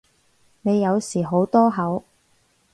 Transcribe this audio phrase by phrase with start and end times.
[0.63, 2.03] 你有時好多口